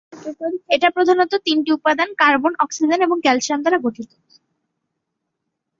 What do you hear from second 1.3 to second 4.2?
তিনটি উপাদান carbon, oxygen এবং ক্যালসিয়াম দ্বারা গঠিত।